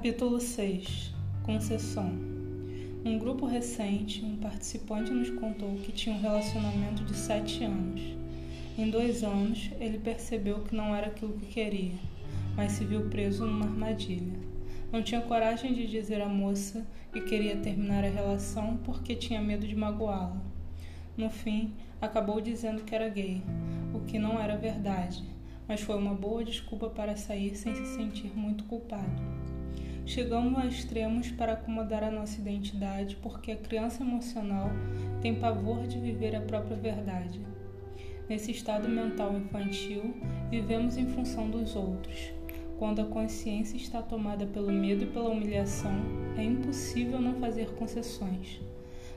Capítulo 0.00 0.40
6 0.40 1.12
Concessão 1.42 2.10
Um 3.04 3.18
grupo 3.18 3.44
recente, 3.44 4.24
um 4.24 4.34
participante 4.38 5.10
nos 5.10 5.28
contou 5.28 5.74
que 5.74 5.92
tinha 5.92 6.16
um 6.16 6.20
relacionamento 6.22 7.04
de 7.04 7.14
sete 7.14 7.62
anos. 7.64 8.00
Em 8.78 8.88
dois 8.88 9.22
anos, 9.22 9.70
ele 9.78 9.98
percebeu 9.98 10.60
que 10.60 10.74
não 10.74 10.96
era 10.96 11.08
aquilo 11.08 11.34
que 11.34 11.44
queria, 11.44 11.92
mas 12.56 12.72
se 12.72 12.84
viu 12.86 13.10
preso 13.10 13.44
numa 13.44 13.66
armadilha. 13.66 14.38
Não 14.90 15.02
tinha 15.02 15.20
coragem 15.20 15.74
de 15.74 15.86
dizer 15.86 16.22
à 16.22 16.28
moça 16.30 16.86
que 17.12 17.20
queria 17.20 17.58
terminar 17.58 18.02
a 18.02 18.08
relação 18.08 18.78
porque 18.78 19.14
tinha 19.14 19.42
medo 19.42 19.68
de 19.68 19.76
magoá-la. 19.76 20.40
No 21.14 21.28
fim, 21.28 21.74
acabou 22.00 22.40
dizendo 22.40 22.84
que 22.84 22.94
era 22.94 23.10
gay, 23.10 23.42
o 23.92 24.00
que 24.00 24.18
não 24.18 24.40
era 24.40 24.56
verdade, 24.56 25.22
mas 25.68 25.82
foi 25.82 25.96
uma 25.96 26.14
boa 26.14 26.42
desculpa 26.42 26.88
para 26.88 27.18
sair 27.18 27.54
sem 27.54 27.74
se 27.74 27.84
sentir 27.96 28.34
muito 28.34 28.64
culpado. 28.64 29.49
Chegamos 30.10 30.58
a 30.58 30.66
extremos 30.66 31.30
para 31.30 31.52
acomodar 31.52 32.02
a 32.02 32.10
nossa 32.10 32.40
identidade 32.40 33.14
porque 33.22 33.52
a 33.52 33.56
criança 33.56 34.02
emocional 34.02 34.68
tem 35.22 35.36
pavor 35.36 35.86
de 35.86 36.00
viver 36.00 36.34
a 36.34 36.40
própria 36.40 36.76
verdade. 36.76 37.40
Nesse 38.28 38.50
estado 38.50 38.88
mental 38.88 39.38
infantil, 39.38 40.12
vivemos 40.50 40.96
em 40.96 41.06
função 41.06 41.48
dos 41.48 41.76
outros. 41.76 42.32
Quando 42.76 43.00
a 43.00 43.04
consciência 43.04 43.76
está 43.76 44.02
tomada 44.02 44.44
pelo 44.46 44.72
medo 44.72 45.04
e 45.04 45.06
pela 45.06 45.30
humilhação, 45.30 45.94
é 46.36 46.42
impossível 46.42 47.20
não 47.20 47.34
fazer 47.34 47.70
concessões. 47.76 48.60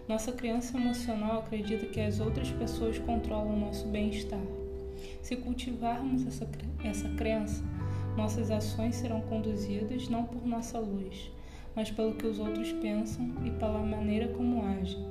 Nossa 0.08 0.32
criança 0.32 0.78
emocional 0.78 1.40
acredita 1.40 1.88
que 1.88 2.02
as 2.02 2.20
outras 2.20 2.52
pessoas 2.52 3.00
controlam 3.00 3.60
nosso 3.60 3.88
bem-estar. 3.88 4.46
Se 5.24 5.38
cultivarmos 5.38 6.28
essa, 6.28 6.48
essa 6.84 7.10
crença, 7.16 7.64
nossas 8.16 8.52
ações 8.52 8.96
serão 8.96 9.22
conduzidas 9.22 10.08
não 10.08 10.26
por 10.26 10.46
nossa 10.46 10.80
luz, 10.80 11.32
mas 11.76 11.90
pelo 11.92 12.16
que 12.16 12.28
os 12.28 12.40
outros 12.40 12.72
pensam 12.74 13.34
e 13.46 13.52
pela 13.52 13.80
maneira 13.80 14.28
como 14.30 14.64
agem. 14.64 15.06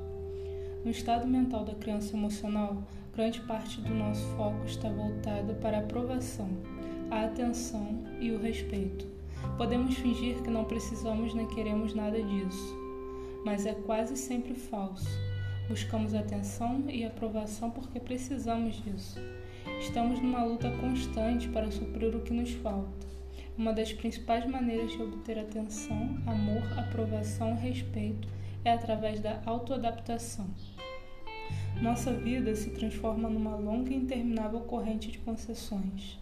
No 0.85 0.91
estado 0.91 1.27
mental 1.27 1.65
da 1.65 1.75
criança 1.75 2.17
emocional, 2.17 2.83
grande 3.15 3.41
parte 3.43 3.81
do 3.81 3.95
nosso 3.95 4.27
foco 4.37 4.65
está 4.67 4.89
voltada 4.89 5.55
para 5.55 5.79
a 5.79 5.81
aprovação, 5.81 6.49
a 7.11 7.25
atenção 7.25 8.05
e 8.21 8.31
o 8.33 8.41
respeito. 8.41 9.07
Podemos 9.57 9.95
fingir 9.97 10.43
que 10.43 10.51
não 10.51 10.65
precisamos 10.65 11.35
nem 11.35 11.47
queremos 11.47 11.95
nada 11.95 12.21
disso, 12.23 12.77
mas 13.45 13.67
é 13.67 13.75
quase 13.75 14.17
sempre 14.17 14.55
falso. 14.55 15.09
Buscamos 15.69 16.15
atenção 16.15 16.85
e 16.89 17.05
aprovação 17.05 17.71
porque 17.71 18.01
precisamos 18.01 18.75
disso. 18.83 19.21
Estamos 19.81 20.21
numa 20.21 20.45
luta 20.45 20.71
constante 20.81 21.49
para 21.49 21.71
suprir 21.71 22.15
o 22.15 22.21
que 22.21 22.33
nos 22.33 22.51
falta. 22.53 23.07
Uma 23.57 23.73
das 23.73 23.93
principais 23.93 24.47
maneiras 24.47 24.93
de 24.93 25.03
obter 25.03 25.39
atenção, 25.39 26.17
amor, 26.27 26.63
aprovação 26.79 27.53
e 27.53 27.61
respeito 27.61 28.29
é 28.65 28.73
através 28.73 29.21
da 29.21 29.43
autoadaptação. 29.45 30.47
Nossa 31.81 32.13
vida 32.13 32.55
se 32.55 32.71
transforma 32.71 33.29
numa 33.29 33.57
longa 33.57 33.91
e 33.93 33.97
interminável 33.97 34.61
corrente 34.61 35.11
de 35.11 35.19
concessões. 35.19 36.19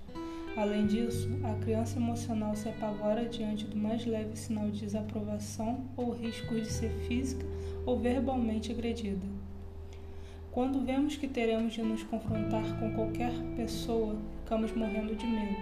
Além 0.57 0.87
disso, 0.87 1.29
a 1.45 1.55
criança 1.63 1.99
emocional 1.99 2.57
se 2.57 2.69
apavora 2.69 3.29
diante 3.29 3.67
do 3.67 3.77
mais 3.77 4.05
leve 4.05 4.37
sinal 4.37 4.69
de 4.69 4.81
desaprovação 4.81 5.85
ou 5.97 6.11
risco 6.11 6.55
de 6.55 6.67
ser 6.67 6.91
física 7.07 7.47
ou 7.87 7.99
verbalmente 7.99 8.73
agredida. 8.73 9.40
Quando 10.53 10.85
vemos 10.85 11.17
que 11.17 11.29
teremos 11.29 11.75
de 11.75 11.81
nos 11.81 12.03
confrontar 12.03 12.65
com 12.81 12.93
qualquer 12.93 13.31
pessoa, 13.55 14.17
ficamos 14.41 14.73
morrendo 14.73 15.15
de 15.15 15.25
medo. 15.25 15.57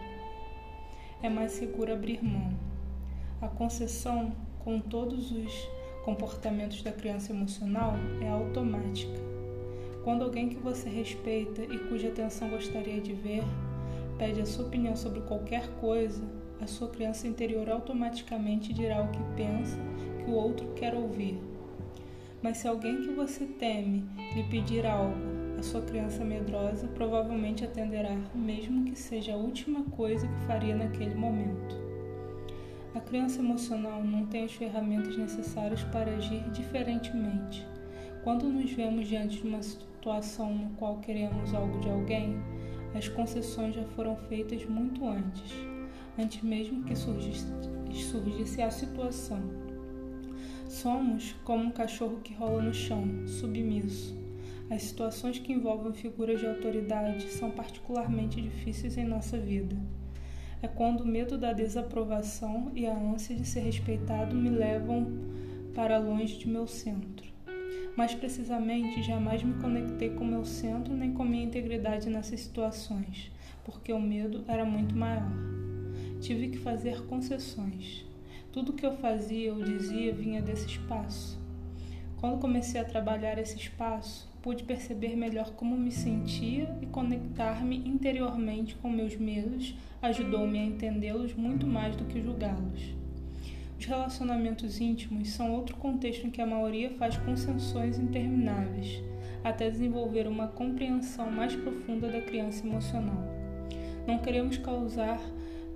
É 1.22 1.28
mais 1.28 1.52
seguro 1.52 1.92
abrir 1.92 2.24
mão. 2.24 2.56
A 3.42 3.48
concessão 3.48 4.32
com 4.64 4.80
todos 4.80 5.30
os 5.30 5.52
comportamentos 6.06 6.82
da 6.82 6.90
criança 6.90 7.32
emocional 7.32 7.92
é 8.22 8.30
automática. 8.30 9.20
Quando 10.04 10.24
alguém 10.24 10.48
que 10.48 10.56
você 10.56 10.88
respeita 10.88 11.62
e 11.62 11.78
cuja 11.90 12.08
atenção 12.08 12.48
gostaria 12.48 12.98
de 12.98 13.12
ver 13.12 13.44
pede 14.16 14.40
a 14.40 14.46
sua 14.46 14.64
opinião 14.64 14.96
sobre 14.96 15.20
qualquer 15.20 15.68
coisa, 15.82 16.22
a 16.62 16.66
sua 16.66 16.88
criança 16.88 17.28
interior 17.28 17.68
automaticamente 17.68 18.72
dirá 18.72 19.02
o 19.02 19.08
que 19.08 19.22
pensa 19.36 19.78
que 20.24 20.30
o 20.30 20.34
outro 20.34 20.66
quer 20.74 20.94
ouvir. 20.94 21.38
Mas 22.42 22.58
se 22.58 22.68
alguém 22.68 23.02
que 23.02 23.10
você 23.10 23.44
teme 23.44 24.04
lhe 24.34 24.44
pedir 24.44 24.86
algo, 24.86 25.16
a 25.58 25.62
sua 25.62 25.82
criança 25.82 26.24
medrosa 26.24 26.86
provavelmente 26.88 27.64
atenderá, 27.64 28.16
mesmo 28.32 28.84
que 28.84 28.96
seja 28.96 29.34
a 29.34 29.36
última 29.36 29.82
coisa 29.84 30.26
que 30.26 30.46
faria 30.46 30.76
naquele 30.76 31.16
momento. 31.16 31.76
A 32.94 33.00
criança 33.00 33.40
emocional 33.40 34.04
não 34.04 34.26
tem 34.26 34.44
as 34.44 34.52
ferramentas 34.52 35.16
necessárias 35.16 35.82
para 35.84 36.14
agir 36.14 36.48
diferentemente. 36.50 37.66
Quando 38.22 38.48
nos 38.48 38.72
vemos 38.72 39.08
diante 39.08 39.40
de 39.40 39.48
uma 39.48 39.62
situação 39.62 40.54
no 40.54 40.70
qual 40.76 40.98
queremos 40.98 41.52
algo 41.52 41.80
de 41.80 41.90
alguém, 41.90 42.36
as 42.94 43.08
concessões 43.08 43.74
já 43.74 43.84
foram 43.84 44.16
feitas 44.16 44.64
muito 44.64 45.06
antes, 45.06 45.52
antes 46.18 46.42
mesmo 46.42 46.84
que 46.84 46.96
surgisse, 46.96 47.46
surgisse 47.92 48.62
a 48.62 48.70
situação. 48.70 49.67
Somos 50.68 51.34
como 51.44 51.64
um 51.64 51.70
cachorro 51.70 52.20
que 52.22 52.34
rola 52.34 52.62
no 52.62 52.74
chão, 52.74 53.04
submisso. 53.26 54.16
As 54.70 54.82
situações 54.82 55.38
que 55.38 55.52
envolvem 55.52 55.94
figuras 55.94 56.40
de 56.40 56.46
autoridade 56.46 57.24
são 57.30 57.50
particularmente 57.50 58.40
difíceis 58.40 58.98
em 58.98 59.04
nossa 59.04 59.38
vida. 59.38 59.76
É 60.60 60.68
quando 60.68 61.00
o 61.00 61.06
medo 61.06 61.38
da 61.38 61.52
desaprovação 61.52 62.70
e 62.74 62.86
a 62.86 62.94
ânsia 62.94 63.34
de 63.34 63.46
ser 63.46 63.60
respeitado 63.60 64.34
me 64.34 64.50
levam 64.50 65.06
para 65.74 65.98
longe 65.98 66.36
de 66.36 66.48
meu 66.48 66.66
centro. 66.66 67.26
Mais 67.96 68.14
precisamente, 68.14 69.02
jamais 69.02 69.42
me 69.42 69.54
conectei 69.54 70.10
com 70.10 70.24
meu 70.24 70.44
centro 70.44 70.94
nem 70.94 71.12
com 71.12 71.24
minha 71.24 71.44
integridade 71.44 72.10
nessas 72.10 72.40
situações, 72.40 73.30
porque 73.64 73.92
o 73.92 74.00
medo 74.00 74.44
era 74.46 74.64
muito 74.64 74.94
maior. 74.94 75.32
Tive 76.20 76.48
que 76.48 76.58
fazer 76.58 77.06
concessões. 77.06 78.07
Tudo 78.50 78.72
que 78.72 78.86
eu 78.86 78.96
fazia 78.96 79.52
ou 79.52 79.62
dizia 79.62 80.12
vinha 80.12 80.40
desse 80.40 80.66
espaço. 80.66 81.38
Quando 82.16 82.40
comecei 82.40 82.80
a 82.80 82.84
trabalhar 82.84 83.38
esse 83.38 83.56
espaço, 83.56 84.28
pude 84.42 84.64
perceber 84.64 85.14
melhor 85.14 85.52
como 85.52 85.76
me 85.76 85.92
sentia 85.92 86.74
e 86.80 86.86
conectar-me 86.86 87.76
interiormente 87.76 88.74
com 88.76 88.88
meus 88.88 89.16
medos 89.16 89.74
ajudou-me 90.00 90.58
a 90.58 90.64
entendê-los 90.64 91.34
muito 91.34 91.66
mais 91.66 91.94
do 91.94 92.06
que 92.06 92.22
julgá-los. 92.22 92.94
Os 93.78 93.84
relacionamentos 93.84 94.80
íntimos 94.80 95.28
são 95.28 95.52
outro 95.52 95.76
contexto 95.76 96.26
em 96.26 96.30
que 96.30 96.40
a 96.40 96.46
maioria 96.46 96.90
faz 96.90 97.16
concessões 97.18 97.98
intermináveis, 97.98 99.02
até 99.44 99.70
desenvolver 99.70 100.26
uma 100.26 100.48
compreensão 100.48 101.30
mais 101.30 101.54
profunda 101.54 102.08
da 102.08 102.20
criança 102.20 102.66
emocional. 102.66 103.22
Não 104.06 104.18
queremos 104.18 104.56
causar 104.56 105.20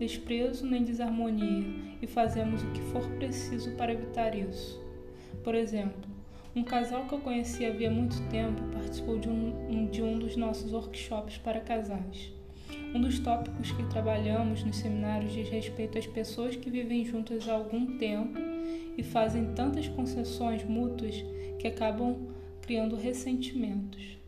desprezo 0.02 0.66
nem 0.66 0.82
desarmonia 0.82 1.64
e 2.02 2.06
fazemos 2.08 2.62
o 2.64 2.70
que 2.72 2.80
for 2.90 3.08
preciso 3.12 3.70
para 3.76 3.92
evitar 3.92 4.34
isso. 4.34 4.80
Por 5.44 5.54
exemplo, 5.54 6.10
um 6.56 6.64
casal 6.64 7.06
que 7.06 7.14
eu 7.14 7.20
conheci 7.20 7.64
havia 7.64 7.90
muito 7.90 8.20
tempo 8.28 8.60
participou 8.72 9.18
de 9.18 9.28
um, 9.28 9.86
de 9.86 10.02
um 10.02 10.18
dos 10.18 10.36
nossos 10.36 10.72
workshops 10.72 11.38
para 11.38 11.60
casais. 11.60 12.32
Um 12.92 13.00
dos 13.00 13.20
tópicos 13.20 13.70
que 13.70 13.84
trabalhamos 13.84 14.64
nos 14.64 14.76
seminários 14.76 15.32
diz 15.32 15.48
respeito 15.48 15.96
às 15.96 16.06
pessoas 16.06 16.56
que 16.56 16.68
vivem 16.68 17.04
juntas 17.04 17.48
há 17.48 17.52
algum 17.52 17.96
tempo 17.96 18.38
e 18.98 19.02
fazem 19.04 19.54
tantas 19.54 19.86
concessões 19.88 20.64
mútuas 20.64 21.14
que 21.60 21.68
acabam 21.68 22.16
criando 22.60 22.96
ressentimentos. 22.96 24.18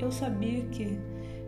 Eu 0.00 0.10
sabia 0.10 0.62
que, 0.66 0.98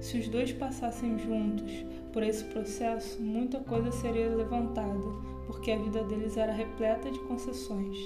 se 0.02 0.18
os 0.18 0.26
dois 0.26 0.52
passassem 0.52 1.16
juntos 1.16 1.70
por 2.12 2.24
esse 2.24 2.42
processo, 2.46 3.22
muita 3.22 3.60
coisa 3.60 3.92
seria 3.92 4.28
levantada, 4.28 4.98
porque 5.46 5.70
a 5.70 5.78
vida 5.78 6.02
deles 6.02 6.36
era 6.36 6.52
repleta 6.52 7.08
de 7.08 7.20
concessões. 7.20 7.96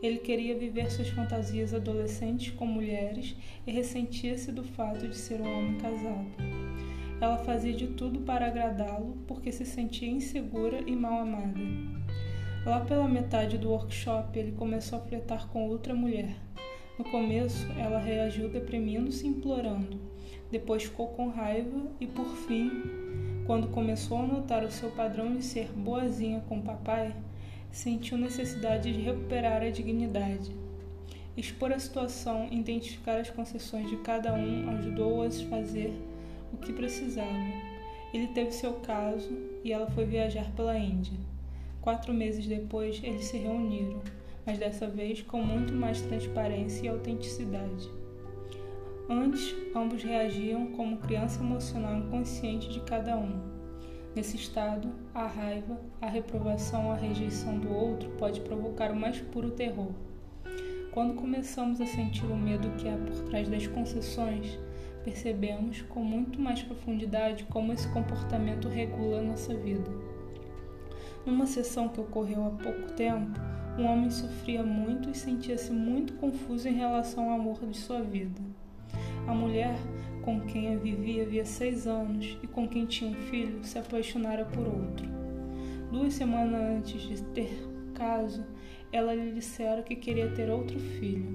Ele 0.00 0.18
queria 0.18 0.56
viver 0.56 0.88
suas 0.92 1.08
fantasias 1.08 1.74
adolescentes 1.74 2.54
com 2.54 2.64
mulheres 2.64 3.34
e 3.66 3.72
ressentia-se 3.72 4.52
do 4.52 4.62
fato 4.62 5.08
de 5.08 5.16
ser 5.16 5.40
um 5.40 5.58
homem 5.58 5.76
casado. 5.78 6.30
Ela 7.20 7.38
fazia 7.38 7.74
de 7.74 7.88
tudo 7.88 8.20
para 8.20 8.46
agradá-lo 8.46 9.18
porque 9.26 9.50
se 9.50 9.66
sentia 9.66 10.08
insegura 10.08 10.80
e 10.86 10.94
mal 10.94 11.18
amada. 11.18 11.60
Lá 12.64 12.80
pela 12.80 13.08
metade 13.08 13.58
do 13.58 13.70
workshop, 13.70 14.38
ele 14.38 14.52
começou 14.52 15.00
a 15.00 15.02
flertar 15.02 15.48
com 15.48 15.68
outra 15.68 15.96
mulher. 15.96 16.36
No 16.96 17.04
começo, 17.06 17.66
ela 17.76 17.98
reagiu 17.98 18.48
deprimindo-se 18.48 19.26
e 19.26 19.30
implorando. 19.30 19.98
Depois 20.50 20.84
ficou 20.84 21.08
com 21.08 21.28
raiva 21.28 21.86
e, 22.00 22.06
por 22.06 22.26
fim, 22.26 22.70
quando 23.46 23.68
começou 23.68 24.18
a 24.18 24.26
notar 24.26 24.64
o 24.64 24.70
seu 24.70 24.90
padrão 24.90 25.34
de 25.34 25.44
ser 25.44 25.68
boazinha 25.72 26.42
com 26.48 26.58
o 26.58 26.62
papai, 26.62 27.14
sentiu 27.70 28.18
necessidade 28.18 28.92
de 28.92 29.00
recuperar 29.00 29.62
a 29.62 29.70
dignidade. 29.70 30.50
Expor 31.36 31.72
a 31.72 31.78
situação 31.78 32.48
identificar 32.50 33.18
as 33.18 33.30
concessões 33.30 33.88
de 33.88 33.96
cada 33.98 34.34
um 34.34 34.68
ajudou-o 34.70 35.22
a 35.22 35.30
fazer 35.30 35.92
o 36.52 36.56
que 36.56 36.72
precisava. 36.72 37.28
Ele 38.12 38.26
teve 38.28 38.50
seu 38.50 38.74
caso 38.74 39.30
e 39.62 39.72
ela 39.72 39.88
foi 39.90 40.04
viajar 40.04 40.50
pela 40.56 40.76
Índia. 40.76 41.16
Quatro 41.80 42.12
meses 42.12 42.46
depois, 42.46 43.00
eles 43.02 43.26
se 43.26 43.38
reuniram, 43.38 44.00
mas 44.44 44.58
dessa 44.58 44.86
vez 44.86 45.22
com 45.22 45.42
muito 45.42 45.72
mais 45.72 46.02
transparência 46.02 46.84
e 46.84 46.88
autenticidade. 46.88 47.99
Antes, 49.12 49.56
ambos 49.74 50.04
reagiam 50.04 50.68
como 50.68 50.98
criança 50.98 51.42
emocional 51.42 51.96
inconsciente 51.96 52.68
de 52.68 52.78
cada 52.82 53.16
um. 53.16 53.40
Nesse 54.14 54.36
estado, 54.36 54.88
a 55.12 55.26
raiva, 55.26 55.80
a 56.00 56.06
reprovação 56.06 56.86
ou 56.86 56.92
a 56.92 56.96
rejeição 56.96 57.58
do 57.58 57.74
outro 57.74 58.08
pode 58.10 58.40
provocar 58.42 58.92
o 58.92 58.96
mais 58.96 59.20
puro 59.20 59.50
terror. 59.50 59.90
Quando 60.92 61.14
começamos 61.14 61.80
a 61.80 61.86
sentir 61.86 62.24
o 62.24 62.36
medo 62.36 62.70
que 62.76 62.88
há 62.88 62.96
por 62.96 63.24
trás 63.24 63.48
das 63.48 63.66
concessões, 63.66 64.56
percebemos 65.02 65.82
com 65.82 66.04
muito 66.04 66.40
mais 66.40 66.62
profundidade 66.62 67.42
como 67.50 67.72
esse 67.72 67.88
comportamento 67.88 68.68
regula 68.68 69.20
nossa 69.20 69.52
vida. 69.56 69.90
Numa 71.26 71.46
sessão 71.46 71.88
que 71.88 72.00
ocorreu 72.00 72.46
há 72.46 72.50
pouco 72.50 72.92
tempo, 72.92 73.40
um 73.76 73.86
homem 73.86 74.08
sofria 74.10 74.62
muito 74.62 75.10
e 75.10 75.16
sentia-se 75.16 75.72
muito 75.72 76.12
confuso 76.12 76.68
em 76.68 76.74
relação 76.74 77.28
ao 77.28 77.40
amor 77.40 77.66
de 77.66 77.76
sua 77.76 78.02
vida. 78.02 78.49
A 79.30 79.32
mulher 79.32 79.76
com 80.22 80.40
quem 80.40 80.76
vivia 80.76 81.22
havia 81.22 81.44
seis 81.44 81.86
anos 81.86 82.36
e 82.42 82.48
com 82.48 82.66
quem 82.66 82.84
tinha 82.84 83.12
um 83.12 83.14
filho 83.14 83.62
se 83.62 83.78
apaixonara 83.78 84.44
por 84.44 84.66
outro. 84.66 85.08
Duas 85.92 86.14
semanas 86.14 86.60
antes 86.60 87.02
de 87.02 87.22
ter 87.26 87.48
caso, 87.94 88.44
ela 88.90 89.14
lhe 89.14 89.30
dissera 89.30 89.84
que 89.84 89.94
queria 89.94 90.28
ter 90.32 90.50
outro 90.50 90.80
filho, 90.80 91.32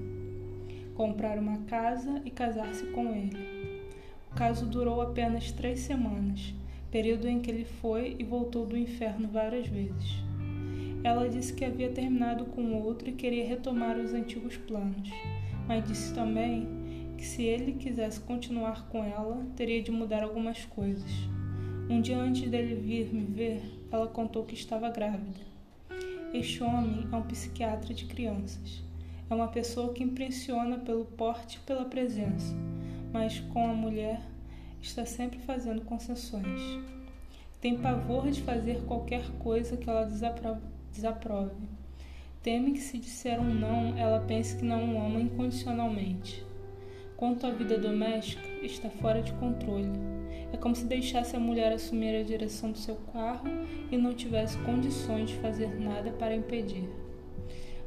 comprar 0.94 1.38
uma 1.38 1.56
casa 1.60 2.20
e 2.22 2.30
casar-se 2.30 2.84
com 2.88 3.14
ele. 3.14 3.82
O 4.30 4.34
caso 4.34 4.66
durou 4.66 5.00
apenas 5.00 5.50
três 5.50 5.80
semanas, 5.80 6.52
período 6.90 7.26
em 7.26 7.40
que 7.40 7.50
ele 7.50 7.64
foi 7.64 8.14
e 8.18 8.24
voltou 8.24 8.66
do 8.66 8.76
inferno 8.76 9.26
várias 9.26 9.68
vezes. 9.68 10.22
Ela 11.02 11.30
disse 11.30 11.54
que 11.54 11.64
havia 11.64 11.88
terminado 11.88 12.44
com 12.44 12.74
outro 12.74 13.08
e 13.08 13.12
queria 13.12 13.48
retomar 13.48 13.96
os 13.96 14.12
antigos 14.12 14.58
planos, 14.58 15.08
mas 15.66 15.82
disse 15.88 16.12
também 16.12 16.75
que 17.16 17.24
se 17.26 17.42
ele 17.42 17.72
quisesse 17.72 18.20
continuar 18.20 18.88
com 18.88 19.02
ela, 19.02 19.46
teria 19.56 19.82
de 19.82 19.90
mudar 19.90 20.22
algumas 20.22 20.64
coisas. 20.64 21.10
Um 21.88 22.00
dia 22.00 22.18
antes 22.18 22.48
dele 22.50 22.74
vir 22.74 23.12
me 23.12 23.24
ver, 23.24 23.62
ela 23.90 24.06
contou 24.06 24.44
que 24.44 24.54
estava 24.54 24.90
grávida. 24.90 25.40
Este 26.34 26.62
homem 26.62 27.06
é 27.10 27.16
um 27.16 27.22
psiquiatra 27.22 27.94
de 27.94 28.04
crianças. 28.04 28.82
É 29.30 29.34
uma 29.34 29.48
pessoa 29.48 29.92
que 29.92 30.04
impressiona 30.04 30.78
pelo 30.78 31.04
porte 31.04 31.56
e 31.56 31.60
pela 31.60 31.84
presença, 31.84 32.54
mas 33.12 33.40
com 33.40 33.68
a 33.68 33.74
mulher 33.74 34.20
está 34.80 35.06
sempre 35.06 35.38
fazendo 35.38 35.82
concessões. 35.82 36.60
Tem 37.60 37.78
pavor 37.78 38.30
de 38.30 38.42
fazer 38.42 38.82
qualquer 38.82 39.28
coisa 39.38 39.76
que 39.76 39.88
ela 39.88 40.08
desaprove. 40.92 41.68
Teme 42.42 42.72
que 42.72 42.80
se 42.80 42.98
disser 42.98 43.40
um 43.40 43.54
não, 43.54 43.96
ela 43.98 44.20
pense 44.20 44.56
que 44.56 44.64
não 44.64 44.94
o 44.94 45.04
ama 45.04 45.20
incondicionalmente. 45.20 46.44
Quanto 47.16 47.46
à 47.46 47.50
vida 47.50 47.78
doméstica, 47.78 48.46
está 48.62 48.90
fora 48.90 49.22
de 49.22 49.32
controle. 49.34 49.88
É 50.52 50.56
como 50.58 50.76
se 50.76 50.84
deixasse 50.84 51.34
a 51.34 51.40
mulher 51.40 51.72
assumir 51.72 52.14
a 52.14 52.22
direção 52.22 52.70
do 52.70 52.78
seu 52.78 52.96
carro 53.10 53.48
e 53.90 53.96
não 53.96 54.12
tivesse 54.12 54.58
condições 54.58 55.30
de 55.30 55.36
fazer 55.36 55.80
nada 55.80 56.10
para 56.10 56.36
impedir. 56.36 56.86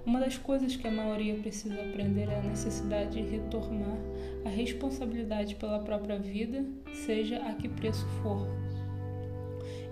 Uma 0.03 0.19
das 0.19 0.35
coisas 0.35 0.75
que 0.75 0.87
a 0.87 0.91
maioria 0.91 1.35
precisa 1.35 1.75
aprender 1.75 2.27
é 2.27 2.39
a 2.39 2.43
necessidade 2.43 3.21
de 3.21 3.29
retomar 3.29 3.97
a 4.43 4.49
responsabilidade 4.49 5.55
pela 5.55 5.79
própria 5.79 6.17
vida, 6.17 6.65
seja 7.05 7.37
a 7.37 7.53
que 7.53 7.69
preço 7.69 8.07
for. 8.23 8.47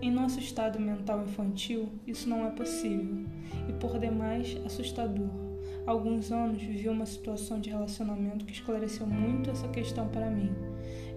Em 0.01 0.10
nosso 0.10 0.39
estado 0.39 0.80
mental 0.80 1.24
infantil, 1.24 1.89
isso 2.07 2.28
não 2.28 2.45
é 2.48 2.50
possível 2.50 3.25
e, 3.69 3.74
por 3.74 4.00
demais, 4.00 4.57
assustador 4.66 5.46
alguns 5.88 6.34
anos 6.34 6.62
vivi 6.62 6.89
uma 6.89 7.06
situação 7.06 7.62
de 7.62 7.69
relacionamento 7.69 8.45
que 8.45 8.51
esclareceu 8.51 9.07
muito 9.07 9.50
essa 9.50 9.69
questão 9.69 10.10
para 10.10 10.30
mim. 10.30 10.51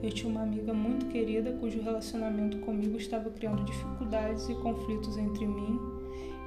Eu 0.00 0.10
tinha 0.10 0.30
uma 0.30 0.42
amiga 0.42 0.72
muito 0.72 1.06
querida 1.06 1.52
cujo 1.54 1.82
relacionamento 1.82 2.58
comigo 2.58 2.96
estava 2.96 3.28
criando 3.30 3.64
dificuldades 3.64 4.48
e 4.48 4.54
conflitos 4.54 5.18
entre 5.18 5.44
mim 5.44 5.78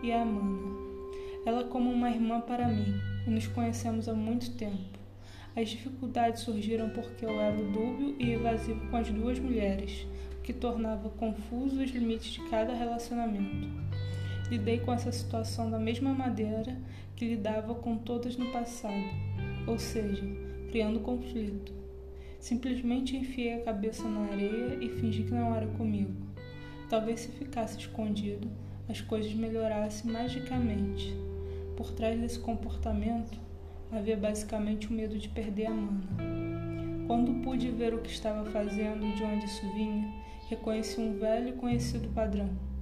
e 0.02 0.12
a 0.12 0.22
Amanda. 0.22 0.74
Ela 1.46 1.66
como 1.66 1.92
uma 1.92 2.10
irmã 2.10 2.40
para 2.40 2.70
mim 2.70 2.96
e 3.28 3.30
nos 3.30 3.46
conhecemos 3.48 4.08
há 4.08 4.14
muito 4.14 4.52
tempo. 4.52 4.98
As 5.56 5.70
dificuldades 5.70 6.42
surgiram 6.42 6.90
porque 6.90 7.26
eu 7.26 7.40
era 7.42 7.58
dúbio 7.58 8.16
e 8.18 8.32
evasivo 8.32 8.90
com 8.90 8.98
as 8.98 9.12
duas 9.12 9.38
mulheres, 9.38 10.08
o 10.40 10.42
que 10.42 10.54
tornava 10.54 11.10
confuso 11.10 11.84
os 11.84 11.92
limites 11.92 12.32
de 12.32 12.50
cada 12.50 12.74
relacionamento. 12.74 13.68
Lidei 14.50 14.80
com 14.80 14.94
essa 14.94 15.12
situação 15.12 15.70
da 15.72 15.80
mesma 15.80 16.14
maneira 16.14 16.78
que 17.16 17.26
lidava 17.26 17.74
com 17.76 17.98
todas 17.98 18.36
no 18.36 18.52
passado, 18.52 19.04
ou 19.66 19.80
seja, 19.80 20.24
criando 20.70 21.00
conflito. 21.00 21.72
Simplesmente 22.40 23.16
enfiei 23.16 23.54
a 23.54 23.64
cabeça 23.64 24.04
na 24.08 24.32
areia 24.32 24.78
e 24.82 24.90
fingi 24.90 25.24
que 25.24 25.32
não 25.32 25.56
era 25.56 25.68
comigo. 25.68 26.14
Talvez 26.90 27.22
se 27.22 27.32
ficasse 27.32 27.80
escondido, 27.80 28.50
as 28.90 29.00
coisas 29.00 29.34
melhorassem 29.34 30.12
magicamente. 30.12 31.16
Por 31.78 31.92
trás 31.92 32.20
desse 32.20 32.40
comportamento 32.40 33.40
havia 33.92 34.18
basicamente 34.18 34.88
o 34.88 34.94
medo 34.94 35.18
de 35.18 35.30
perder 35.30 35.68
a 35.68 35.74
mana. 35.74 36.04
Quando 37.08 37.42
pude 37.42 37.70
ver 37.72 37.94
o 37.94 38.00
que 38.00 38.10
estava 38.10 38.44
fazendo 38.52 39.06
e 39.06 39.14
de 39.14 39.24
onde 39.24 39.46
isso 39.46 39.74
vinha, 39.74 40.12
reconheci 40.50 41.00
um 41.00 41.18
velho 41.18 41.50
e 41.50 41.54
conhecido 41.54 42.10
padrão 42.10 42.73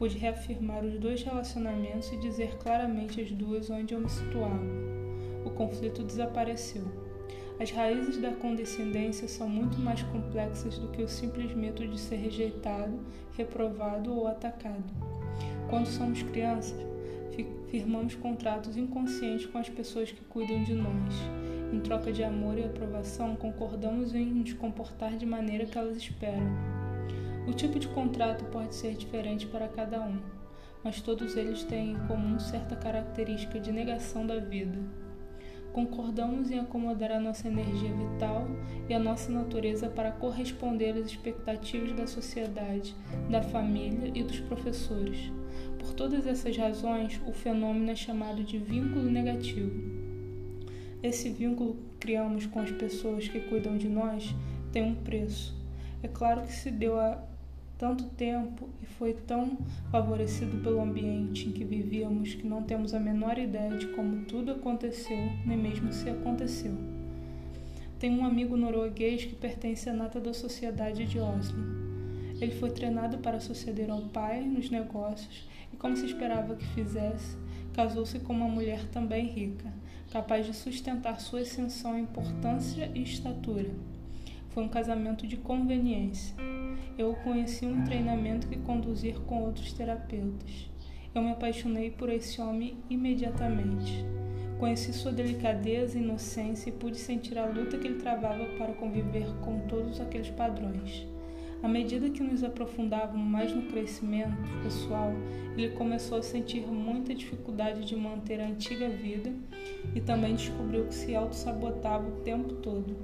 Pude 0.00 0.16
reafirmar 0.16 0.82
os 0.82 0.98
dois 0.98 1.22
relacionamentos 1.22 2.10
e 2.10 2.16
dizer 2.16 2.56
claramente 2.56 3.20
as 3.20 3.30
duas 3.30 3.68
onde 3.68 3.92
eu 3.92 4.00
me 4.00 4.08
situava. 4.08 4.64
O 5.44 5.50
conflito 5.50 6.02
desapareceu. 6.02 6.84
As 7.60 7.70
raízes 7.70 8.16
da 8.16 8.32
condescendência 8.32 9.28
são 9.28 9.46
muito 9.46 9.78
mais 9.78 10.02
complexas 10.04 10.78
do 10.78 10.88
que 10.88 11.02
o 11.02 11.08
simples 11.08 11.54
medo 11.54 11.86
de 11.86 12.00
ser 12.00 12.16
rejeitado, 12.16 12.98
reprovado 13.36 14.10
ou 14.14 14.26
atacado. 14.26 14.90
Quando 15.68 15.84
somos 15.84 16.22
crianças, 16.22 16.80
firmamos 17.68 18.14
contratos 18.14 18.78
inconscientes 18.78 19.44
com 19.44 19.58
as 19.58 19.68
pessoas 19.68 20.10
que 20.10 20.24
cuidam 20.24 20.64
de 20.64 20.72
nós. 20.72 21.14
Em 21.74 21.80
troca 21.80 22.10
de 22.10 22.24
amor 22.24 22.56
e 22.56 22.64
aprovação, 22.64 23.36
concordamos 23.36 24.14
em 24.14 24.24
nos 24.24 24.54
comportar 24.54 25.18
de 25.18 25.26
maneira 25.26 25.66
que 25.66 25.76
elas 25.76 25.98
esperam. 25.98 26.79
O 27.50 27.52
tipo 27.52 27.80
de 27.80 27.88
contrato 27.88 28.44
pode 28.44 28.76
ser 28.76 28.94
diferente 28.94 29.44
para 29.44 29.66
cada 29.66 30.00
um, 30.00 30.20
mas 30.84 31.00
todos 31.00 31.36
eles 31.36 31.64
têm 31.64 31.94
em 31.94 32.06
comum 32.06 32.38
certa 32.38 32.76
característica 32.76 33.58
de 33.58 33.72
negação 33.72 34.24
da 34.24 34.38
vida. 34.38 34.78
Concordamos 35.72 36.48
em 36.52 36.60
acomodar 36.60 37.10
a 37.10 37.18
nossa 37.18 37.48
energia 37.48 37.92
vital 37.92 38.46
e 38.88 38.94
a 38.94 39.00
nossa 39.00 39.32
natureza 39.32 39.88
para 39.88 40.12
corresponder 40.12 40.92
às 40.92 41.06
expectativas 41.06 41.92
da 41.92 42.06
sociedade, 42.06 42.94
da 43.28 43.42
família 43.42 44.12
e 44.14 44.22
dos 44.22 44.38
professores. 44.38 45.32
Por 45.76 45.92
todas 45.92 46.28
essas 46.28 46.56
razões, 46.56 47.20
o 47.26 47.32
fenômeno 47.32 47.90
é 47.90 47.96
chamado 47.96 48.44
de 48.44 48.58
vínculo 48.58 49.10
negativo. 49.10 49.72
Esse 51.02 51.28
vínculo 51.30 51.74
que 51.74 51.96
criamos 51.98 52.46
com 52.46 52.60
as 52.60 52.70
pessoas 52.70 53.26
que 53.26 53.40
cuidam 53.40 53.76
de 53.76 53.88
nós 53.88 54.32
tem 54.70 54.84
um 54.84 54.94
preço. 54.94 55.58
É 56.00 56.06
claro 56.06 56.42
que 56.42 56.52
se 56.52 56.70
deu 56.70 56.98
a 56.98 57.28
tanto 57.80 58.04
tempo 58.10 58.68
e 58.82 58.86
foi 58.86 59.14
tão 59.14 59.56
favorecido 59.90 60.62
pelo 60.62 60.82
ambiente 60.82 61.48
em 61.48 61.52
que 61.52 61.64
vivíamos 61.64 62.34
que 62.34 62.46
não 62.46 62.62
temos 62.62 62.92
a 62.92 63.00
menor 63.00 63.38
ideia 63.38 63.74
de 63.74 63.86
como 63.94 64.26
tudo 64.26 64.52
aconteceu, 64.52 65.16
nem 65.46 65.56
mesmo 65.56 65.90
se 65.90 66.10
aconteceu. 66.10 66.74
Tenho 67.98 68.20
um 68.20 68.26
amigo 68.26 68.54
norueguês 68.54 69.24
que 69.24 69.34
pertence 69.34 69.88
à 69.88 69.94
nata 69.94 70.20
da 70.20 70.34
sociedade 70.34 71.06
de 71.06 71.18
Oslo. 71.18 71.58
Ele 72.38 72.52
foi 72.52 72.70
treinado 72.70 73.16
para 73.16 73.40
suceder 73.40 73.90
ao 73.90 74.02
pai 74.02 74.42
nos 74.42 74.68
negócios 74.68 75.48
e, 75.72 75.76
como 75.78 75.96
se 75.96 76.04
esperava 76.04 76.56
que 76.56 76.66
fizesse, 76.74 77.38
casou-se 77.72 78.18
com 78.18 78.34
uma 78.34 78.48
mulher 78.48 78.84
também 78.92 79.24
rica, 79.24 79.72
capaz 80.12 80.44
de 80.44 80.52
sustentar 80.52 81.18
sua 81.18 81.40
ascensão 81.40 81.98
em 81.98 82.02
importância 82.02 82.90
e 82.94 83.02
estatura. 83.02 83.70
Foi 84.50 84.62
um 84.62 84.68
casamento 84.68 85.26
de 85.26 85.38
conveniência. 85.38 86.36
Eu 86.98 87.14
conheci 87.24 87.66
um 87.66 87.84
treinamento 87.84 88.48
que 88.48 88.58
conduzir 88.58 89.18
com 89.20 89.42
outros 89.42 89.72
terapeutas. 89.72 90.70
Eu 91.14 91.22
me 91.22 91.30
apaixonei 91.30 91.90
por 91.90 92.08
esse 92.08 92.40
homem 92.40 92.78
imediatamente. 92.88 94.04
Conheci 94.58 94.92
sua 94.92 95.10
delicadeza 95.10 95.98
e 95.98 96.02
inocência 96.02 96.68
e 96.68 96.72
pude 96.72 96.98
sentir 96.98 97.38
a 97.38 97.46
luta 97.46 97.78
que 97.78 97.86
ele 97.86 97.98
travava 97.98 98.44
para 98.58 98.74
conviver 98.74 99.26
com 99.42 99.60
todos 99.60 100.00
aqueles 100.00 100.28
padrões. 100.28 101.06
À 101.62 101.68
medida 101.68 102.08
que 102.08 102.22
nos 102.22 102.42
aprofundávamos 102.42 103.26
mais 103.26 103.54
no 103.54 103.62
crescimento 103.62 104.36
pessoal, 104.62 105.12
ele 105.56 105.70
começou 105.70 106.18
a 106.18 106.22
sentir 106.22 106.66
muita 106.66 107.14
dificuldade 107.14 107.86
de 107.86 107.94
manter 107.94 108.40
a 108.40 108.46
antiga 108.46 108.88
vida 108.88 109.30
e 109.94 110.00
também 110.00 110.34
descobriu 110.34 110.86
que 110.86 110.94
se 110.94 111.14
auto-sabotava 111.14 112.08
o 112.08 112.20
tempo 112.22 112.54
todo. 112.56 112.96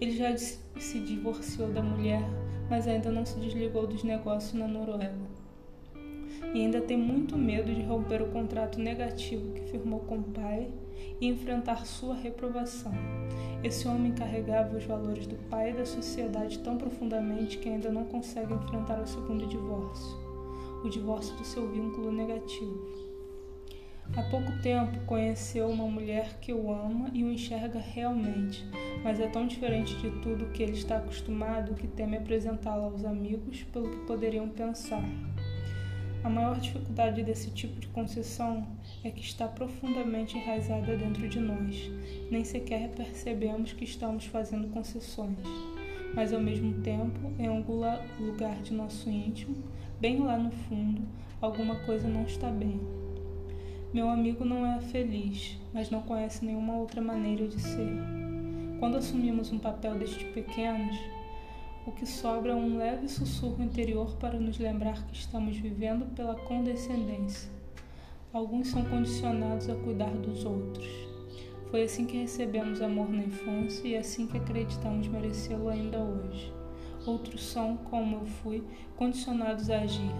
Ele 0.00 0.12
já 0.12 0.34
se 0.36 1.00
divorciou 1.00 1.70
da 1.70 1.82
mulher, 1.82 2.22
mas 2.68 2.86
ainda 2.86 3.10
não 3.10 3.24
se 3.24 3.38
desligou 3.38 3.86
dos 3.86 4.02
negócios 4.02 4.54
na 4.54 4.68
Noruega. 4.68 5.38
e 6.54 6.60
ainda 6.60 6.80
tem 6.80 6.96
muito 6.96 7.36
medo 7.36 7.74
de 7.74 7.82
romper 7.82 8.22
o 8.22 8.30
contrato 8.30 8.78
negativo 8.78 9.52
que 9.52 9.62
firmou 9.62 10.00
com 10.00 10.16
o 10.16 10.22
pai 10.22 10.70
e 11.20 11.26
enfrentar 11.26 11.84
sua 11.84 12.14
reprovação. 12.14 12.92
Esse 13.62 13.88
homem 13.88 14.12
carregava 14.12 14.76
os 14.76 14.84
valores 14.84 15.26
do 15.26 15.36
pai 15.50 15.70
e 15.70 15.74
da 15.74 15.84
sociedade 15.84 16.58
tão 16.60 16.78
profundamente 16.78 17.58
que 17.58 17.68
ainda 17.68 17.90
não 17.90 18.04
consegue 18.04 18.54
enfrentar 18.54 19.00
o 19.00 19.06
segundo 19.06 19.46
divórcio, 19.46 20.16
o 20.84 20.88
divórcio 20.88 21.36
do 21.36 21.44
seu 21.44 21.68
vínculo 21.68 22.12
negativo. 22.12 23.07
Há 24.16 24.22
pouco 24.22 24.50
tempo 24.62 24.98
conheceu 25.06 25.68
uma 25.68 25.86
mulher 25.86 26.38
que 26.40 26.52
o 26.52 26.72
ama 26.72 27.10
e 27.12 27.22
o 27.22 27.30
enxerga 27.30 27.78
realmente, 27.78 28.64
mas 29.04 29.20
é 29.20 29.28
tão 29.28 29.46
diferente 29.46 29.94
de 29.96 30.10
tudo 30.22 30.50
que 30.50 30.62
ele 30.62 30.72
está 30.72 30.96
acostumado 30.96 31.74
que 31.74 31.86
teme 31.86 32.16
apresentá-la 32.16 32.84
aos 32.84 33.04
amigos 33.04 33.62
pelo 33.64 33.90
que 33.90 34.06
poderiam 34.06 34.48
pensar. 34.48 35.04
A 36.24 36.28
maior 36.28 36.58
dificuldade 36.58 37.22
desse 37.22 37.50
tipo 37.50 37.78
de 37.78 37.86
concessão 37.88 38.66
é 39.04 39.10
que 39.10 39.20
está 39.20 39.46
profundamente 39.46 40.36
enraizada 40.36 40.96
dentro 40.96 41.28
de 41.28 41.38
nós. 41.38 41.90
Nem 42.28 42.44
sequer 42.44 42.88
percebemos 42.88 43.72
que 43.72 43.84
estamos 43.84 44.24
fazendo 44.24 44.68
concessões, 44.68 45.38
mas 46.14 46.32
ao 46.32 46.40
mesmo 46.40 46.82
tempo, 46.82 47.32
em 47.38 47.46
algum 47.46 47.80
lugar 48.18 48.60
de 48.62 48.74
nosso 48.74 49.08
íntimo, 49.08 49.54
bem 50.00 50.18
lá 50.18 50.36
no 50.36 50.50
fundo, 50.50 51.02
alguma 51.40 51.76
coisa 51.84 52.08
não 52.08 52.24
está 52.24 52.50
bem. 52.50 52.80
Meu 53.92 54.10
amigo 54.10 54.44
não 54.44 54.66
é 54.66 54.78
feliz, 54.80 55.58
mas 55.72 55.88
não 55.88 56.02
conhece 56.02 56.44
nenhuma 56.44 56.76
outra 56.76 57.00
maneira 57.00 57.48
de 57.48 57.58
ser. 57.58 57.90
Quando 58.78 58.98
assumimos 58.98 59.50
um 59.50 59.58
papel 59.58 59.94
destes 59.94 60.24
pequenos, 60.34 60.94
o 61.86 61.92
que 61.92 62.04
sobra 62.04 62.52
é 62.52 62.54
um 62.54 62.76
leve 62.76 63.08
sussurro 63.08 63.62
interior 63.62 64.14
para 64.16 64.38
nos 64.38 64.58
lembrar 64.58 65.06
que 65.06 65.16
estamos 65.16 65.56
vivendo 65.56 66.04
pela 66.14 66.34
condescendência. 66.34 67.50
Alguns 68.30 68.68
são 68.68 68.84
condicionados 68.84 69.70
a 69.70 69.74
cuidar 69.74 70.10
dos 70.10 70.44
outros. 70.44 70.86
Foi 71.70 71.84
assim 71.84 72.04
que 72.04 72.18
recebemos 72.18 72.82
amor 72.82 73.08
na 73.08 73.22
infância 73.22 73.88
e 73.88 73.94
é 73.94 74.00
assim 74.00 74.26
que 74.26 74.36
acreditamos 74.36 75.08
merecê-lo 75.08 75.70
ainda 75.70 75.98
hoje. 75.98 76.52
Outros 77.06 77.42
são, 77.42 77.78
como 77.78 78.16
eu 78.16 78.26
fui, 78.26 78.62
condicionados 78.96 79.70
a 79.70 79.78
agir. 79.78 80.12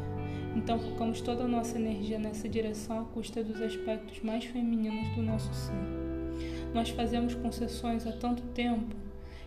Então 0.59 0.77
focamos 0.77 1.21
toda 1.21 1.45
a 1.45 1.49
nossa 1.49 1.79
energia 1.79 2.19
nessa 2.19 2.49
direção 2.49 2.99
à 2.99 3.05
custa 3.05 3.45
dos 3.45 3.63
aspectos 3.63 4.21
mais 4.23 4.45
femininos 4.45 5.15
do 5.15 5.23
nosso 5.23 5.55
ser. 5.55 5.73
Nós 6.75 6.91
fazemos 6.91 7.33
concessões 7.37 8.05
há 8.09 8.13
tanto 8.13 8.43
tempo 8.49 8.97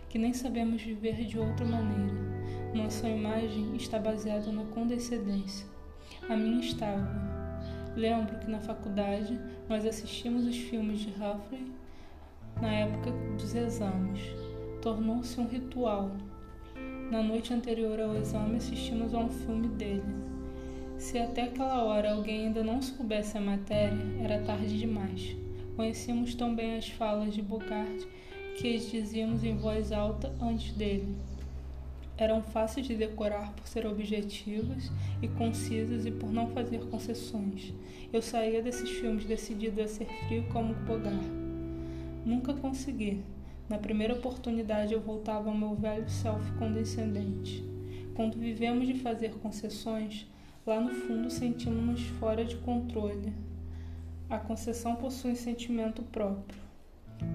que 0.08 0.18
nem 0.18 0.32
sabemos 0.32 0.80
viver 0.80 1.26
de 1.26 1.38
outra 1.38 1.66
maneira. 1.66 2.18
Nossa 2.74 3.06
imagem 3.06 3.76
está 3.76 3.98
baseada 3.98 4.50
na 4.50 4.64
condescendência. 4.64 5.66
A 6.30 6.34
minha 6.34 6.60
estava. 6.60 7.06
Lembro 7.94 8.38
que 8.38 8.50
na 8.50 8.60
faculdade 8.60 9.38
nós 9.68 9.84
assistimos 9.84 10.46
os 10.46 10.56
filmes 10.56 11.00
de 11.00 11.10
Humphrey 11.10 11.70
na 12.58 12.72
época 12.72 13.12
dos 13.36 13.54
exames. 13.54 14.22
Tornou-se 14.80 15.38
um 15.38 15.46
ritual. 15.46 16.10
Na 17.10 17.22
noite 17.22 17.52
anterior 17.52 18.00
ao 18.00 18.16
exame 18.16 18.56
assistimos 18.56 19.12
a 19.12 19.18
um 19.18 19.28
filme 19.28 19.68
dele. 19.68 20.31
Se 21.02 21.18
até 21.18 21.42
aquela 21.42 21.82
hora 21.82 22.12
alguém 22.12 22.46
ainda 22.46 22.62
não 22.62 22.80
soubesse 22.80 23.36
a 23.36 23.40
matéria, 23.40 23.98
era 24.22 24.38
tarde 24.38 24.78
demais. 24.78 25.36
Conhecíamos 25.74 26.32
tão 26.36 26.54
bem 26.54 26.76
as 26.76 26.88
falas 26.88 27.34
de 27.34 27.42
Bogart 27.42 28.06
que 28.56 28.78
dizíamos 28.78 29.42
em 29.42 29.56
voz 29.56 29.90
alta 29.90 30.32
antes 30.40 30.72
dele. 30.74 31.16
Eram 32.16 32.40
fáceis 32.40 32.86
de 32.86 32.94
decorar 32.94 33.52
por 33.52 33.66
ser 33.66 33.84
objetivas 33.84 34.92
e 35.20 35.26
concisas 35.26 36.06
e 36.06 36.10
por 36.12 36.32
não 36.32 36.46
fazer 36.50 36.78
concessões. 36.86 37.74
Eu 38.12 38.22
saía 38.22 38.62
desses 38.62 38.88
filmes 38.88 39.24
decidido 39.24 39.82
a 39.82 39.88
ser 39.88 40.06
frio 40.28 40.46
como 40.52 40.72
Bogart. 40.72 41.26
Nunca 42.24 42.54
consegui. 42.54 43.20
Na 43.68 43.76
primeira 43.76 44.14
oportunidade 44.14 44.94
eu 44.94 45.00
voltava 45.00 45.50
ao 45.50 45.58
meu 45.58 45.74
velho 45.74 46.08
self 46.08 46.48
condescendente. 46.52 47.64
Quando 48.14 48.38
vivemos 48.38 48.86
de 48.86 48.94
fazer 48.94 49.32
concessões, 49.40 50.30
lá 50.64 50.80
no 50.80 50.90
fundo 50.90 51.28
sentimos-nos 51.28 52.02
fora 52.18 52.44
de 52.44 52.56
controle. 52.56 53.32
A 54.30 54.38
concessão 54.38 54.96
possui 54.96 55.34
sentimento 55.34 56.02
próprio. 56.04 56.60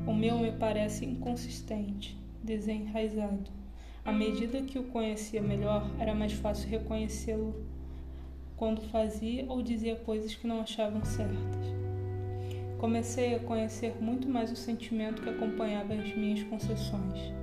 O 0.05 0.13
meu 0.13 0.39
me 0.39 0.51
parece 0.51 1.05
inconsistente, 1.05 2.17
desenraizado. 2.41 3.51
À 4.03 4.11
medida 4.11 4.61
que 4.61 4.79
o 4.79 4.83
conhecia 4.83 5.41
melhor, 5.41 5.85
era 5.99 6.15
mais 6.15 6.31
fácil 6.33 6.69
reconhecê-lo 6.69 7.53
quando 8.55 8.81
fazia 8.81 9.45
ou 9.47 9.61
dizia 9.61 9.95
coisas 9.97 10.33
que 10.33 10.47
não 10.47 10.61
achavam 10.61 11.03
certas. 11.03 11.77
Comecei 12.79 13.35
a 13.35 13.39
conhecer 13.39 13.95
muito 13.99 14.29
mais 14.29 14.51
o 14.51 14.55
sentimento 14.55 15.21
que 15.21 15.29
acompanhava 15.29 15.93
as 15.93 16.15
minhas 16.15 16.43
concessões. 16.43 17.33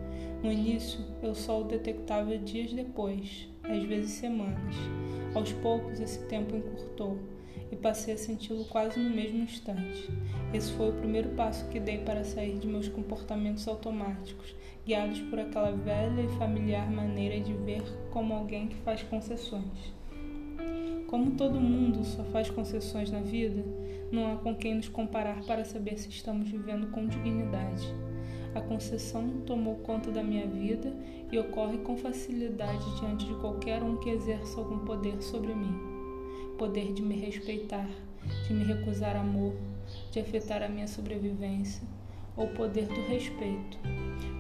No 0.43 0.51
início, 0.51 1.01
eu 1.23 1.35
só 1.35 1.61
o 1.61 1.65
detectava 1.65 2.37
dias 2.39 2.73
depois, 2.73 3.49
às 3.63 3.83
vezes 3.85 4.13
semanas. 4.13 4.75
Aos 5.35 5.53
poucos, 5.53 5.99
esse 5.99 6.21
tempo 6.27 6.57
encurtou 6.57 7.19
e 7.73 7.77
passei 7.77 8.15
a 8.15 8.19
senti-lo 8.19 8.65
quase 8.67 9.01
no 9.01 9.11
mesmo 9.11 9.43
instante. 9.43 10.09
Esse 10.53 10.73
foi 10.73 10.91
o 10.91 10.95
primeiro 10.95 11.31
passo 11.31 11.69
que 11.69 11.81
dei 11.81 11.99
para 11.99 12.23
sair 12.23 12.59
de 12.59 12.69
meus 12.69 12.89
comportamentos 12.89 13.67
automáticos, 13.67 14.55
guiados 14.87 15.21
por 15.23 15.41
aquela 15.41 15.73
velha 15.73 16.23
e 16.23 16.39
familiar 16.39 16.89
maneira 16.91 17.41
de 17.41 17.53
ver 17.53 17.83
como 18.13 18.33
alguém 18.33 18.69
que 18.69 18.77
faz 18.77 19.03
concessões. 19.03 19.93
Como 21.09 21.33
todo 21.33 21.61
mundo 21.61 22.05
só 22.05 22.23
faz 22.25 22.49
concessões 22.49 23.11
na 23.11 23.21
vida, 23.21 23.65
não 24.13 24.33
há 24.33 24.37
com 24.37 24.55
quem 24.55 24.75
nos 24.75 24.89
comparar 24.89 25.45
para 25.45 25.65
saber 25.65 25.99
se 25.99 26.09
estamos 26.09 26.49
vivendo 26.49 26.91
com 26.93 27.07
dignidade. 27.07 27.93
A 28.55 28.61
concessão 28.61 29.43
tomou 29.47 29.77
conta 29.77 30.11
da 30.11 30.23
minha 30.23 30.47
vida 30.47 30.93
e 31.31 31.39
ocorre 31.39 31.79
com 31.79 31.97
facilidade 31.97 33.01
diante 33.01 33.27
de 33.27 33.35
qualquer 33.35 33.83
um 33.83 33.97
que 33.97 34.11
exerça 34.11 34.61
algum 34.61 34.79
poder 34.81 35.21
sobre 35.23 35.55
mim 35.55 35.95
poder 36.57 36.93
de 36.93 37.03
me 37.03 37.17
respeitar, 37.17 37.89
de 38.47 38.55
me 38.55 38.65
recusar 38.65 39.17
amor, 39.17 39.55
de 40.11 40.21
afetar 40.21 40.63
a 40.63 40.69
minha 40.69 40.87
sobrevivência, 40.87 41.83
ou 42.37 42.49
poder 42.49 42.87
do 42.87 43.01
respeito. 43.03 43.79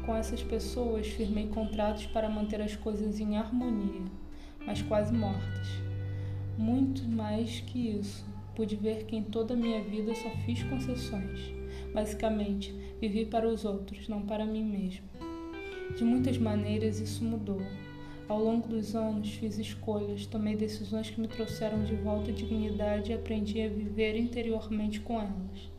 Com 0.04 0.14
essas 0.14 0.42
pessoas 0.42 1.06
firmei 1.06 1.49
contratos 1.49 2.06
para 2.06 2.28
manter 2.28 2.61
as 2.61 2.76
coisas 2.76 3.21
em 3.21 3.37
harmonia, 3.37 4.02
mas 4.66 4.83
quase 4.83 5.12
mortas. 5.12 5.68
Muito 6.56 7.02
mais 7.09 7.61
que 7.61 7.90
isso, 7.90 8.25
pude 8.54 8.76
ver 8.76 9.04
que 9.06 9.16
em 9.16 9.23
toda 9.23 9.54
a 9.54 9.56
minha 9.56 9.83
vida 9.83 10.14
só 10.14 10.30
fiz 10.44 10.62
concessões. 10.64 11.63
Basicamente, 11.94 12.74
vivi 13.00 13.24
para 13.24 13.48
os 13.48 13.64
outros, 13.64 14.08
não 14.08 14.22
para 14.22 14.44
mim 14.44 14.64
mesmo. 14.64 15.06
De 15.96 16.02
muitas 16.02 16.36
maneiras 16.36 16.98
isso 16.98 17.24
mudou. 17.24 17.62
Ao 18.26 18.42
longo 18.42 18.66
dos 18.66 18.96
anos, 18.96 19.30
fiz 19.30 19.58
escolhas, 19.58 20.26
tomei 20.26 20.56
decisões 20.56 21.08
que 21.08 21.20
me 21.20 21.28
trouxeram 21.28 21.84
de 21.84 21.94
volta 21.94 22.32
dignidade 22.32 23.12
e 23.12 23.14
aprendi 23.14 23.62
a 23.62 23.68
viver 23.68 24.16
interiormente 24.16 24.98
com 25.00 25.20
elas. 25.20 25.70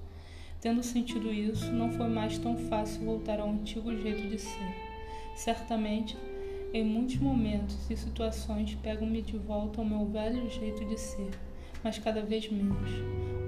Tendo 0.61 0.81
sentido 0.81 1.33
isso, 1.33 1.71
não 1.71 1.91
foi 1.91 2.07
mais 2.07 2.37
tão 2.37 2.55
fácil 2.55 3.03
voltar 3.03 3.39
ao 3.39 3.49
antigo 3.49 3.95
jeito 3.95 4.27
de 4.29 4.39
ser. 4.39 4.75
Certamente, 5.35 6.15
em 6.73 6.83
muitos 6.83 7.17
momentos 7.17 7.89
e 7.89 7.97
situações, 7.97 8.75
pego-me 8.75 9.21
de 9.21 9.37
volta 9.37 9.81
ao 9.81 9.85
meu 9.85 10.05
velho 10.05 10.49
jeito 10.49 10.85
de 10.85 10.99
ser, 10.99 11.31
mas 11.83 11.97
cada 11.97 12.21
vez 12.21 12.49
menos. 12.49 12.89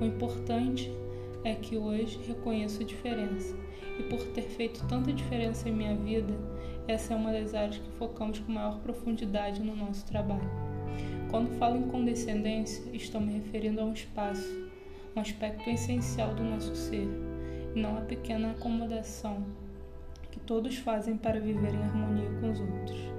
O 0.02 0.06
importante 0.06 0.92
é 1.48 1.56
que 1.56 1.78
hoje 1.78 2.20
reconheço 2.28 2.82
a 2.82 2.86
diferença, 2.86 3.56
e 3.98 4.04
por 4.04 4.22
ter 4.28 4.44
feito 4.44 4.86
tanta 4.88 5.14
diferença 5.14 5.70
em 5.70 5.74
minha 5.74 5.96
vida, 5.96 6.34
essa 6.88 7.14
é 7.14 7.18
uma 7.18 7.32
das 7.32 7.54
áreas 7.54 7.78
que 7.78 7.90
focamos 7.92 8.40
com 8.40 8.52
maior 8.52 8.80
profundidade 8.80 9.62
no 9.62 9.76
nosso 9.76 10.06
trabalho. 10.06 10.50
Quando 11.32 11.58
falo 11.58 11.78
em 11.78 11.88
condescendência, 11.88 12.84
estou 12.94 13.22
me 13.22 13.34
referindo 13.34 13.82
a 13.82 13.86
um 13.86 13.94
espaço, 13.94 14.70
um 15.16 15.20
aspecto 15.22 15.70
essencial 15.70 16.36
do 16.36 16.44
nosso 16.44 16.76
ser, 16.76 17.08
e 17.76 17.80
não 17.80 17.98
a 17.98 18.02
pequena 18.02 18.52
acomodação 18.52 19.46
que 20.32 20.40
todos 20.40 20.78
fazem 20.78 21.18
para 21.18 21.40
viver 21.40 21.74
em 21.74 21.82
harmonia 21.82 22.30
com 22.40 22.52
os 22.52 22.60
outros. 22.60 23.17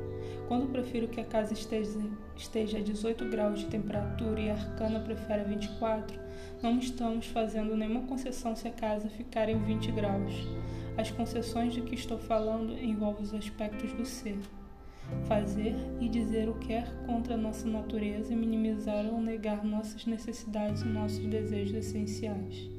Quando 0.49 0.73
prefiro 0.73 1.09
que 1.09 1.21
a 1.21 1.25
casa 1.25 1.53
esteja, 1.53 2.01
esteja 2.35 2.79
a 2.79 2.81
18 2.81 3.27
graus 3.27 3.61
de 3.61 3.67
temperatura 3.67 4.41
e 4.41 4.49
a 4.49 4.55
arcana 4.55 4.99
prefere 4.99 5.45
24, 5.45 6.19
não 6.63 6.79
estamos 6.79 7.27
fazendo 7.27 7.77
nenhuma 7.77 8.07
concessão 8.07 8.57
se 8.57 8.67
a 8.67 8.71
casa 8.71 9.11
ficar 9.11 9.51
em 9.51 9.59
20 9.59 9.93
graus. 9.93 10.33
As 10.97 11.11
concessões 11.11 11.75
de 11.75 11.83
que 11.83 11.95
estou 11.95 12.17
falando 12.17 12.73
envolvem 12.83 13.25
os 13.25 13.35
aspectos 13.35 13.93
do 13.93 14.07
ser. 14.07 14.39
Fazer 15.27 15.75
e 16.01 16.09
dizer 16.09 16.49
o 16.49 16.55
que 16.55 16.73
é 16.73 16.83
contra 17.05 17.35
a 17.35 17.39
nossa 17.39 17.69
natureza 17.69 18.33
e 18.33 18.37
minimizar 18.37 19.05
ou 19.05 19.21
negar 19.21 19.63
nossas 19.63 20.07
necessidades 20.07 20.81
e 20.81 20.87
nossos 20.87 21.27
desejos 21.27 21.75
essenciais. 21.75 22.71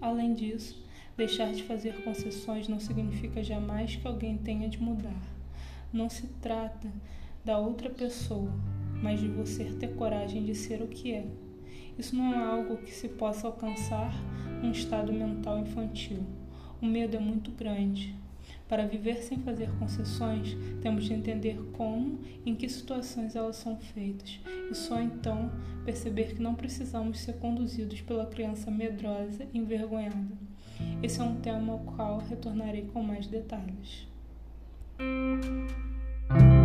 Além 0.00 0.32
disso, 0.32 0.80
deixar 1.16 1.52
de 1.52 1.64
fazer 1.64 2.04
concessões 2.04 2.68
não 2.68 2.78
significa 2.78 3.42
jamais 3.42 3.96
que 3.96 4.06
alguém 4.06 4.38
tenha 4.38 4.68
de 4.68 4.80
mudar. 4.80 5.39
Não 5.92 6.08
se 6.08 6.26
trata 6.40 6.88
da 7.44 7.58
outra 7.58 7.90
pessoa, 7.90 8.52
mas 9.02 9.18
de 9.18 9.26
você 9.26 9.64
ter 9.64 9.94
coragem 9.94 10.44
de 10.44 10.54
ser 10.54 10.82
o 10.82 10.86
que 10.86 11.12
é. 11.12 11.26
Isso 11.98 12.14
não 12.14 12.32
é 12.32 12.38
algo 12.38 12.76
que 12.76 12.92
se 12.92 13.08
possa 13.08 13.48
alcançar 13.48 14.12
num 14.62 14.70
estado 14.70 15.12
mental 15.12 15.58
infantil. 15.58 16.24
O 16.80 16.86
medo 16.86 17.16
é 17.16 17.20
muito 17.20 17.50
grande. 17.50 18.14
Para 18.68 18.86
viver 18.86 19.16
sem 19.16 19.38
fazer 19.38 19.68
concessões, 19.80 20.56
temos 20.80 21.04
de 21.04 21.12
entender 21.12 21.60
como 21.72 22.20
e 22.46 22.50
em 22.50 22.54
que 22.54 22.68
situações 22.68 23.34
elas 23.34 23.56
são 23.56 23.76
feitas, 23.76 24.38
e 24.70 24.74
só 24.76 25.02
então 25.02 25.50
perceber 25.84 26.36
que 26.36 26.42
não 26.42 26.54
precisamos 26.54 27.18
ser 27.18 27.32
conduzidos 27.34 28.00
pela 28.00 28.26
criança 28.26 28.70
medrosa 28.70 29.44
e 29.52 29.58
envergonhada. 29.58 30.38
Esse 31.02 31.20
é 31.20 31.24
um 31.24 31.40
tema 31.40 31.72
ao 31.72 31.80
qual 31.80 32.18
retornarei 32.18 32.88
com 32.92 33.02
mais 33.02 33.26
detalhes. 33.26 34.09
Música 35.00 36.59